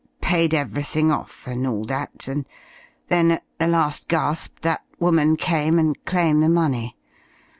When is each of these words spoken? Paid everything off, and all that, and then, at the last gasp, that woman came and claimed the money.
Paid 0.19 0.55
everything 0.55 1.11
off, 1.11 1.45
and 1.45 1.67
all 1.67 1.83
that, 1.83 2.27
and 2.27 2.47
then, 3.09 3.29
at 3.33 3.43
the 3.59 3.67
last 3.67 4.07
gasp, 4.07 4.57
that 4.61 4.81
woman 4.99 5.35
came 5.37 5.77
and 5.77 5.95
claimed 6.05 6.41
the 6.41 6.49
money. 6.49 6.97